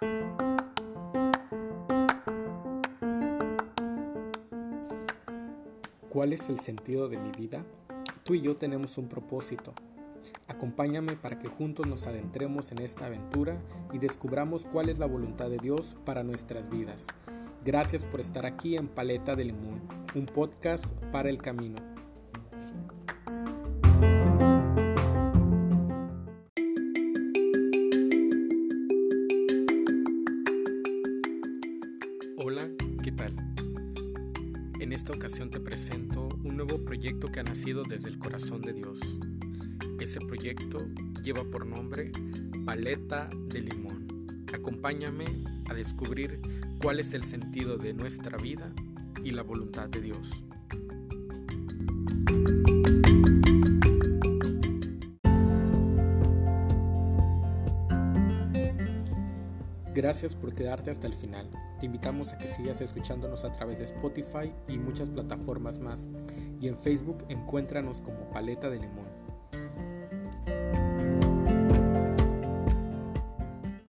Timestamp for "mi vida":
7.18-7.66